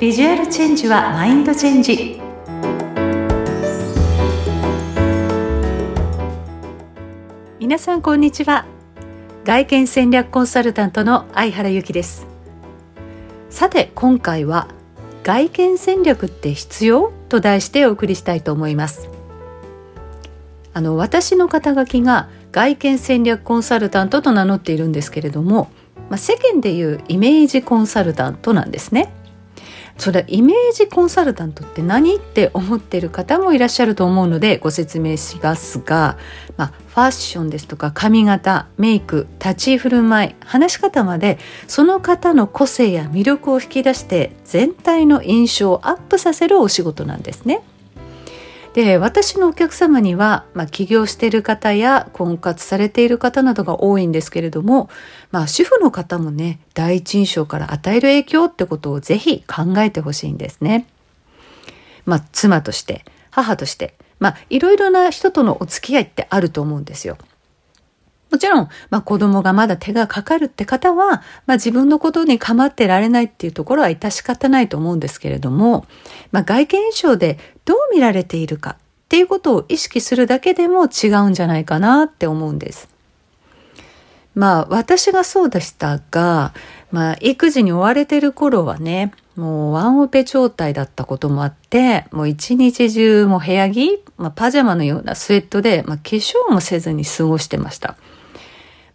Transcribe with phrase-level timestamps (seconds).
[0.00, 2.18] ビジュアルチェンジはマインドチェンジ。
[7.58, 8.64] 皆さんこんにちは。
[9.44, 12.26] 外見戦略コンサルタントの相原由紀です。
[13.50, 14.68] さて今回は
[15.22, 17.12] 外見戦略って必要？
[17.28, 19.10] と題してお送りしたいと思います。
[20.72, 25.70] あの私の肩書きが外見戦略コンサルタントと名乗っているんですけれども、
[26.08, 29.12] まあ、世間でいうイメージコンサルタントなんですね。
[29.98, 36.18] それイメージコンサルタントって何って思ってる方もいらっしゃると思うのでご説明しますが、
[36.56, 47.62] まあ、ファッションですとか髪型メイク立ち振る舞い話し方までその方の個性や魅力を引き出して全体の印象をアップさせるお仕事なんですね。
[48.72, 54.88] で私のお客様には、まあ、起業している方や婚活されている方などが多いんですけれども、
[55.32, 60.86] まあ、主婦の方もね第一印象から与える影響ってことをぜひ考えてほしいんですね。
[62.06, 67.18] まあ、妻として母としてまあいろいろな人とのお付き合いってあると思うんですよ。
[68.30, 75.86] もちろん、まあ、子供がまだ手がかかるって方は、まあ、自分のことに構ってられないっていうところは致し方ないと思うんですけれども、
[76.32, 78.76] まあ、外見印象でどう見られているかっ
[79.08, 82.88] ていうことを意識するだけでも違うんじゃないかなって思うんです。
[84.34, 86.54] まあ私がそうでしたが、
[86.92, 97.96] まあ育児に追われてる頃はね、もうワンオペ状態だったこともあって、もう一日中も部屋着、まあ、パジャマのようなスウェットで、まあ、化粧もせずに過ごしてました。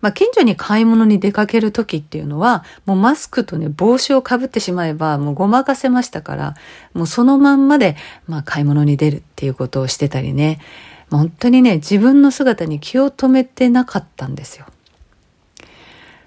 [0.02, 6.56] まあ、近所に買い物に出かける時っていうのは、もうマスクとね、帽子をかぶってしまえば、もうごまかせましたから、
[6.94, 7.96] もうそのまんまで、
[8.28, 10.60] まあ、買い物に出るっていうことをしてたりね、
[11.10, 14.66] 本当にね、自分の姿に気を止めてなかったんですよ。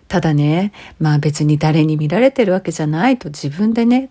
[0.09, 4.11] ただね、まあ別に誰に見られてるわけじゃないと自分でね、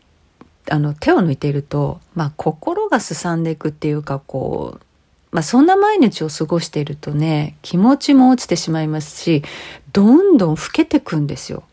[0.70, 4.86] あの手を抜いていると、まあ心がすさんでいくっていうか、こう、
[5.32, 9.44] まあ、そんな毎日を過ごしているとね気持ちも落ちてしまいますし
[9.92, 11.64] どんどん老けてくんですよ。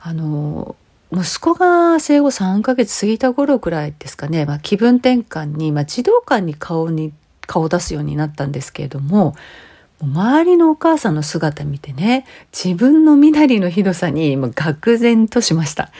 [0.00, 0.76] あの
[1.12, 7.12] 息子が生後3ヶ月過ぎた頃くらいですかね、まあ、気分転換に、まあ、児童館に顔に
[7.46, 9.34] 顔を出すようになったんですけれども
[10.00, 15.90] 周りのお母さんの姿見てね自分の身なりのひどさにまあ愕然としました。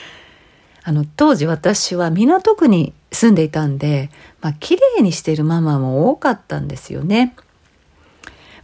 [0.83, 4.09] あの当時私は港区に住んでいたんで、
[4.41, 7.35] まあ綺麗にしているママも多かったんですよね。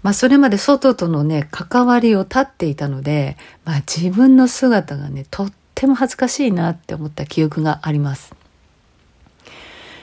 [0.02, 8.36] まあそれまで外とのね関わりを絶っていたので、まあ自分の姿がねとっても恥ずかしいなって思った記憶があります。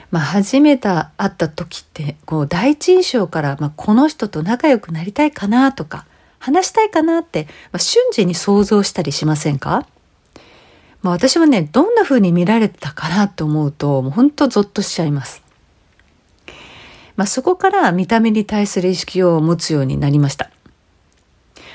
[0.09, 6.05] まあ初めて会った時ってこう第一印象から、まあ、この人と仲良くなりたいかなとか
[6.39, 9.85] 話したいかなって、まあ、瞬時に想像したりしませんか？
[11.01, 15.41] まあ、私はねどんな風に見られてたかなと思うともうほんとゾッとしちゃいます。
[17.15, 20.49] まあ、そこから見た目に対する意識を持つようになりました。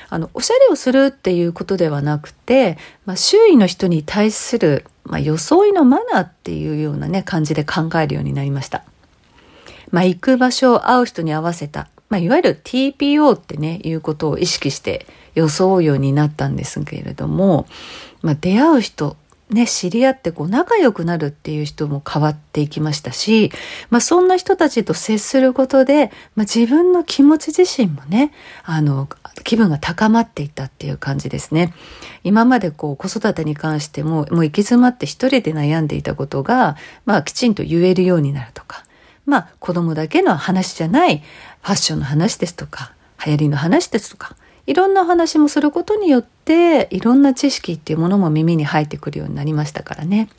[0.09, 8.83] あのおしゃれをするっていうことではなくて、まあ、周囲の人に対する、まあ、装いのマナーっていうようなね感じで考えるようになりました。
[9.91, 17.67] まあ、行く場所を会う人に合わせた、まあ、いわゆる TPO ってねいうことを意識して装うようになったんですけれども、
[18.21, 19.17] まあ、出会う人
[19.49, 23.49] ね、知り合ってこう仲良くなるっていう人も変わっていきましたし、
[23.89, 28.33] まあ、そんな人たちと接することで、まあ、自分の気持ち自身もね、
[28.65, 29.07] あの、
[29.45, 31.73] 気分が高まっていったっていう感じですね。
[32.25, 36.75] 今までこう子育てに関しても、もう行き詰まって一人で悩んでいたことが、
[37.05, 38.83] まあ、きちんと言えるようになるとか、
[39.25, 41.23] まあ、子供だけの話じゃない、
[41.67, 42.93] ファッションの話ですとか、
[43.25, 50.29] 流行りの話ですとか、いろんな話もすることによっていろんな知識っていうものも耳に入ってくるようになりましたからね。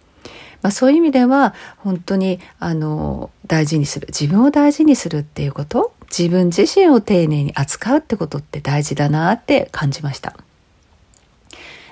[0.63, 10.35] まあ、そういう意味では本当にあの大事にする自分を大事にするっていうこと自分自身を丁寧に扱うってことって大事だなって感じました。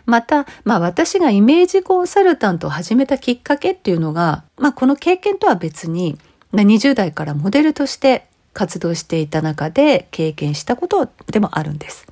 [0.07, 6.17] また、まあ私がイメージコンサルタントを始めたきっかけっていうのが、まあこの経験とは別に、
[6.55, 12.07] 20代からモデルとして活動していた中で経験したことでもあるんです。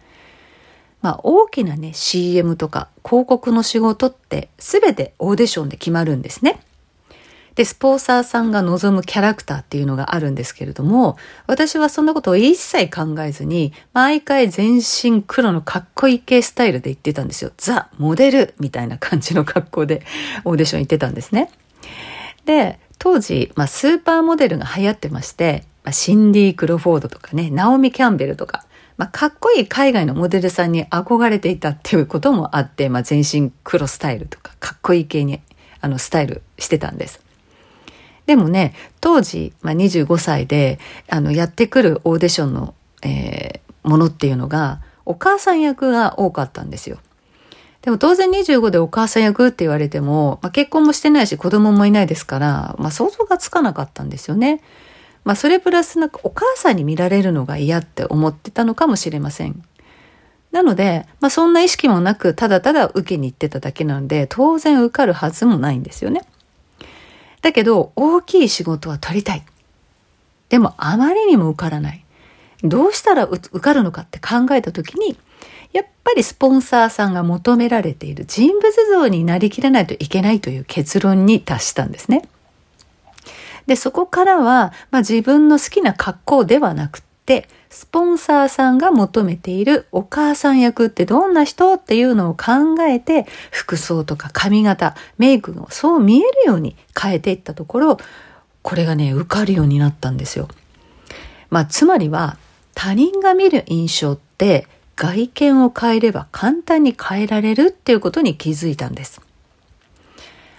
[1.00, 6.60] まあ、大きなね CM とか広告の仕事って全てオーディションで決まるんですね。
[7.54, 17.52] で、スポンサーさんが望むキャラクターっていうのがあるんですけれども、私はそんなことを一切考えずに、毎回全身黒のかっこいい系スタイルで言ってたんですよ。
[17.56, 20.04] ザ・モデルみたいな感じの格好で
[20.44, 21.50] オーディション行ってたんですね。
[22.44, 28.64] で、当時、まあ、スーパーモデルが流行ってまして、まあ、シンディ・クロフォードとかね、ナオミ・キャンベルとか、
[28.96, 35.40] まあ、かっこいい海外のモデルさんに憧れていたっていうこともあって、まあ、全身黒スタイルとかかっこいい系に
[35.80, 37.20] あのスタイルしてたんです。
[38.26, 40.78] でもね当時、まあ、25歳で
[41.10, 46.98] あのやってくるオーディションの、えー、ものっていうのがお母さん役が多かったんですよ。
[47.82, 54.62] でも当然25でお母さん役って言われても、まあ、結婚もしてないし子供もいないですから、まあ、想像がつかなかったんですよね。
[55.24, 59.64] まあ、それプラスなんかお母さんに見られるのが嫌って思ってたのかもしれません。
[60.52, 66.22] なので、まあ、そんな意識もなくただただ受けに行ってただけなので当然受かるはずもないんですよね。
[67.42, 69.42] だけど大きい仕事は取りたい。
[70.50, 72.04] でもあまりにも受からない。
[72.62, 75.18] どうしたら受かるのかって考えた時に
[75.72, 82.28] やっぱりスポンサーさんが求められている人物像になりきらないといけないという結論に達したんですね。
[83.66, 97.98] で、そこからは、まあ、自分の好きな格好ではなくて、スポンサーさんが求めているお母さん役ってどんな人っていうのを考えて、服装とか髪型、メイクをそう見えるように変えていったところ、
[98.62, 100.48] これがね、受かるようになったんですよ。
[101.50, 102.36] まあ、つまりは、
[102.74, 109.20] 他人が見る印象って外見を変えれば簡単に変えられるっていうことに気づいたんです。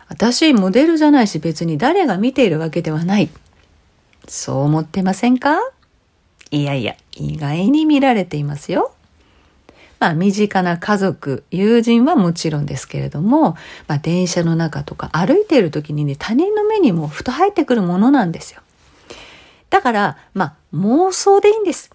[0.07, 3.29] 私モデルじゃないし別に誰が見ているわけではない。
[4.27, 5.57] そう思ってませんか？
[6.51, 8.93] いやいや、意外に見られていますよ。
[9.99, 13.55] まあ、身近な家族、友人はもちろんですけれども、
[13.87, 18.61] まあ、電車の中とか歩いている時にね、他人の目にもふと入ってくるものなんですよ。
[19.69, 21.89] だから、まあ、妄想でいいんです。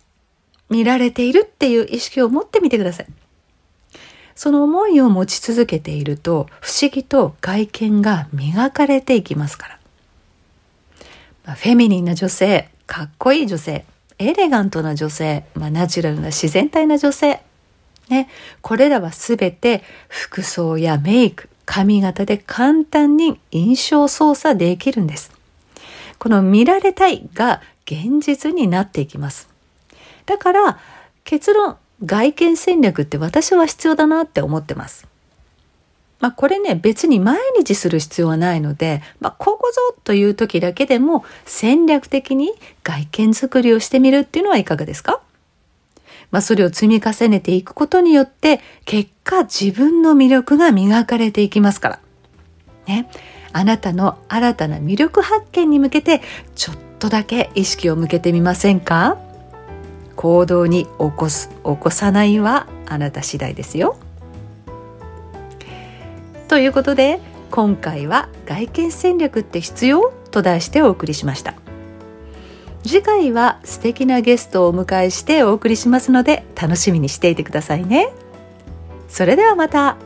[0.69, 3.07] 見られているっていう意識を持ってみてください。
[4.35, 9.79] その思いを持ち続けていると不思議と外見が磨かれていきますから。
[11.45, 13.85] まあ、フェミニンな女性、かっこいい女性、
[14.19, 17.43] エレガントな女性、まあ、ナチュラルな自然体な女性。
[18.09, 18.29] ね、
[18.61, 25.33] これらはすべて服装やメイク、髪型で簡単に印象操作できるんです。
[26.19, 29.49] この見られたいが現実になっていきます。
[30.27, 30.79] だから
[31.25, 35.07] 結論外見戦略って私は必要だなって思ってます。
[36.21, 42.53] まあこれね別に毎日する必要はないので、まあここぞという時だけでも戦略的に
[42.83, 45.21] 外見作りをしてみるっていうのはいかがですか？
[46.31, 52.01] まあそれを積み重ねていくことによって結果自分の魅力が磨かれていきますから。
[52.87, 53.11] ね。
[53.53, 56.23] あなたの新たな魅力発見に向けて
[56.55, 59.19] ちょっとだけ意識を向けてみませんか？
[60.21, 63.97] 行動に起こす起こさないはあなた次第ですよ。
[66.47, 67.21] ということで
[67.51, 70.13] 今回は外見戦略って必要？
[70.31, 71.55] と題してお送りしました。
[72.83, 78.13] 次回は素敵なゲストをお迎えしてお送りしますので楽しみにしていてくださいね。
[79.09, 79.97] それではまた。